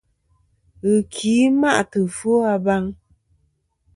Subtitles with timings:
[0.81, 2.83] Ghɨki ma'tɨ ɨfwo a baŋ.